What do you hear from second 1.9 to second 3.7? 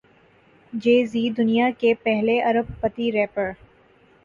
پہلے ارب پتی ریپر